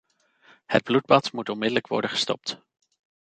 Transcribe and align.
Het 0.65 0.83
bloedbad 0.83 1.31
moet 1.31 1.49
onmiddellijk 1.49 1.87
worden 1.87 2.09
gestopt. 2.09 2.57